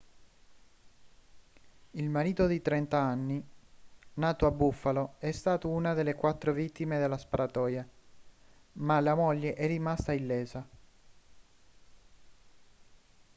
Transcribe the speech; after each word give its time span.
il 1.91 2.09
marito 2.09 2.47
di 2.47 2.59
30 2.59 2.99
anni 2.99 3.47
nato 4.15 4.47
a 4.47 4.51
buffalo 4.51 5.13
è 5.19 5.29
stato 5.29 5.69
una 5.69 5.93
delle 5.93 6.15
quattro 6.15 6.53
vittime 6.53 6.97
della 6.97 7.19
sparatoria 7.19 7.87
ma 8.77 8.99
la 8.99 9.13
moglie 9.13 9.53
è 9.53 9.67
rimasta 9.67 10.11
illesa 10.11 10.67